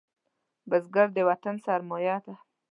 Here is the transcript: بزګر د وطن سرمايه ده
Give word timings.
بزګر 0.69 1.07
د 1.15 1.17
وطن 1.29 1.55
سرمايه 1.65 2.17
ده 2.25 2.35